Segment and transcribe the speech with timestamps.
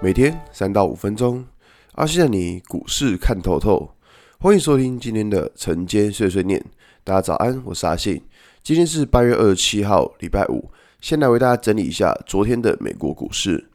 [0.00, 1.44] 每天三到五分钟，
[1.94, 3.90] 阿信带你股市看透透。
[4.38, 6.64] 欢迎收听今天的晨间碎碎念。
[7.02, 8.22] 大家早安，我是阿信。
[8.62, 10.70] 今天是八月二十七号，礼拜五。
[11.00, 13.68] 先来为大家整理一下昨天的美国股市。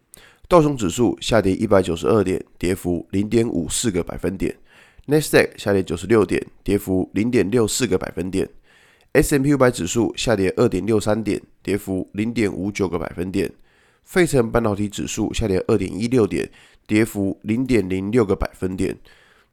[0.48, 4.56] 道琼指数下跌一百九十二点，跌幅零点五四个百分点。
[5.08, 8.48] 纳斯达克下跌九十六点，跌幅零点六四个百分点。
[9.12, 13.52] S&P 五百指数下跌二点六三点，跌幅零点五九个百分点。
[14.04, 16.50] 费城半导体指数下跌二点一六点，
[16.86, 18.98] 跌幅零点零六个百分点。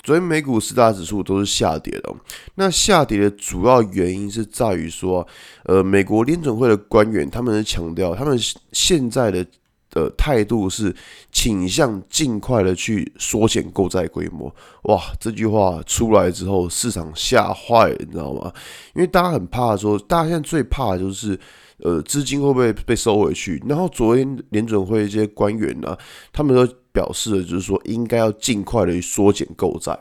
[0.02, 2.14] 昨天美股四大指数都是下跌的，
[2.54, 5.26] 那下跌的主要原因是在于说，
[5.64, 8.38] 呃，美国联准会的官员他们是强调，他们
[8.72, 9.46] 现在的。
[9.90, 10.94] 的态度是
[11.30, 14.54] 倾向尽快的去缩减购债规模。
[14.84, 18.52] 哇，这句话出来之后，市场吓坏，你知道吗？
[18.94, 21.38] 因为大家很怕说，大家现在最怕的就是，
[21.78, 23.62] 呃，资金会不会被收回去？
[23.68, 25.98] 然后昨天联准会一些官员呢、啊，
[26.32, 26.74] 他们说。
[26.92, 29.98] 表示的就是说，应该要尽快的缩减购债，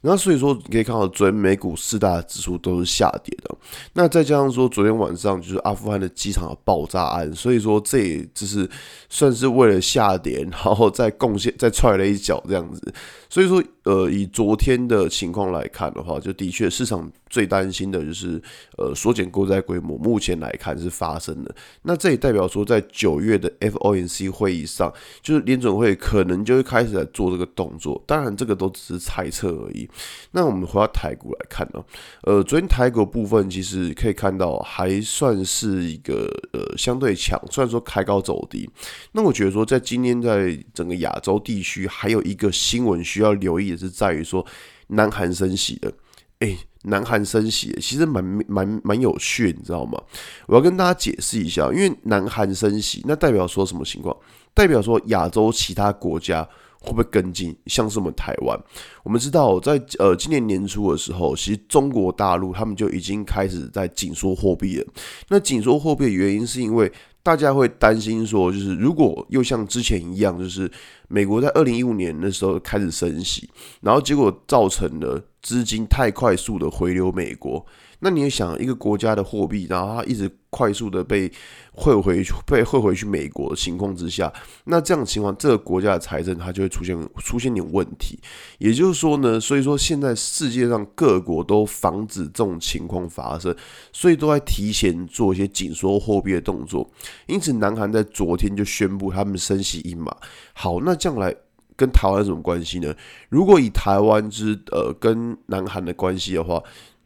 [0.00, 3.56] 那所以说你可以看到，昨天美股四大指数都是下跌的。
[3.92, 8.68] 那再加上说，昨天晚上就是阿富汗的机场的爆炸案，所以说这也就是
[9.08, 12.92] 算是为了下跌，然后再贡献再踹了一脚这样子。
[13.32, 18.38] 所以说，呃，以昨天的情况来看的话，就的确市场最担心的就是
[18.76, 21.54] 呃缩减购债规模，目前来看是发生的。
[21.80, 26.42] 那这也代表说，在九月的 FOMC 会议上，就是联准会可能。
[26.42, 29.88] 就会开始来做这个动作，当然这个都只是猜测而已。
[30.32, 31.80] 那我们回到台股来看呢，
[32.24, 38.68] 呃，昨天台股部分其实可以看到还算是一个呃相对强，虽然说开高走低。
[39.12, 44.44] 那我觉得说在今天在整个亚洲地区，还有一个新闻需要留意的是在于说
[44.88, 45.92] 南韩升息的，
[46.40, 50.00] 诶，南韩升息其实蛮蛮蛮有趣，你知道吗？
[50.46, 54.16] 我要跟大家解释一下，因为南韩升息，那代表说什么情况？
[54.52, 56.46] 代表说亚洲其他国家
[56.80, 57.56] 会不会跟进？
[57.66, 58.58] 像是我们台湾，
[59.04, 64.86] 我们知道在呃今年年初的时候，其实中国大陆他们就已经开始在紧缩货币了。
[65.28, 70.70] 那紧缩货币的原因是因为大家会担心说，就是如果又像之前一样，就是
[71.08, 73.48] 美国在二零一五年的时候开始升息，
[73.80, 77.64] 然后结果造成了资金太快速的回流美国。
[78.04, 81.30] 那你也想一个国家的货币，然后它一直快速的被
[81.70, 84.30] 汇回去，被汇回去美国的情况之下，
[84.64, 88.18] 那这样的情况，这个国家的财政它就会出现出现点问题。
[88.58, 93.54] 也就是说呢，所以说现在世界上各国都防止这种情况发生，
[93.92, 96.90] 所以都在提前做一些紧缩货币的动作。
[97.26, 100.12] 因此，南韩在昨天就宣布他们升息一码。
[100.54, 101.32] 好，那将来
[101.76, 102.92] 跟台湾什么关系呢？
[103.28, 106.60] 如果以台湾之呃跟南韩的关系的话。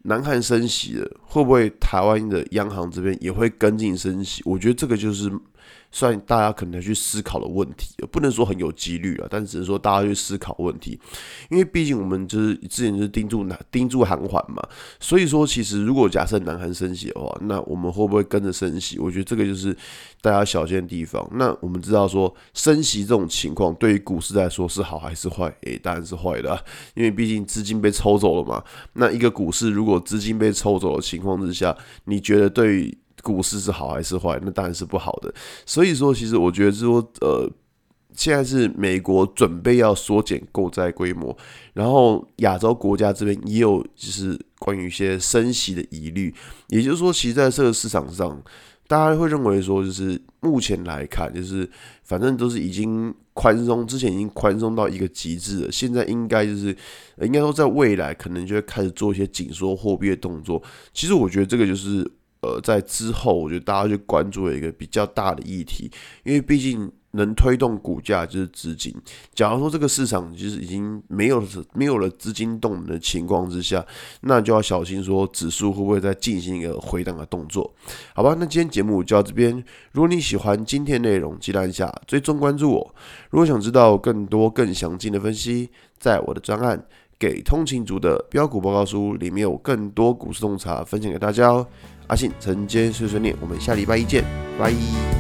[0.06, 4.42] 南韩升息了，会不会台湾的央行这边也会跟进升息？
[4.44, 5.30] 我觉得这个就是。
[5.90, 10.98] 算大家可能去思考的问题，不能说很有几率啊，但只是说大家去思考问题，
[11.50, 14.62] 因为毕竟我们就是之前就是盯住南盯住韩环嘛，
[15.00, 18.98] 所以说其实如果假设南韩升息的话，那我们会不会跟着升息？
[18.98, 19.74] 我觉得这个就是
[20.20, 21.26] 大家小心的地方。
[21.32, 25.54] 那我们知道说升息这种情况对于股市来说是好还是坏？
[25.62, 26.62] 诶、当然是坏的，
[26.94, 28.62] 因为毕竟资金被抽走了嘛。
[28.92, 32.98] 那一个股市如果资金被抽走的情况之下，你觉得对于
[33.34, 34.38] 股市是好还是坏？
[34.44, 35.34] 那当然是不好的。
[35.64, 37.50] 所以说，其实我觉得说，呃，
[38.14, 41.36] 现在是美国准备要缩减购债规模，
[41.74, 46.32] 然后亚洲国家这边也有就是关于一些升息的疑虑。
[46.68, 48.40] 也就是说，其实在这个市场上，
[48.86, 51.68] 大家会认为说，就是目前来看，就是
[52.04, 55.72] 反正都是已经宽松，之前已经宽松到一个极致了。
[55.72, 56.74] 现在应该就是
[57.20, 60.62] 应该说，在未来可能就会开始做一些紧缩货币的动作。
[60.94, 62.08] 其实我觉得这个就是。
[62.40, 65.90] 呃，在之后，我觉得大家去关注了一个比较大的议题，
[66.22, 68.94] 因为毕竟能推动股价就是资金。
[69.34, 71.42] 假如说这个市场其实已经没有
[71.72, 73.84] 没有了资金动能的情况之下，
[74.20, 77.74] 那就要小心说指数会不会再进行一个回档的动作？
[78.14, 79.64] 好吧，那今天节目就到这边。
[79.92, 82.94] 如果你喜欢今天内容，记得按下追踪关注我。
[83.30, 86.86] 如果想知道更多更详尽的分析，在我的专案
[87.18, 91.66] 给通勤族的标股报告书里面有更多股市洞察分享给大家哦。
[92.08, 94.22] 阿信晨间碎碎念，我们下礼拜一见，
[94.58, 95.15] 拜。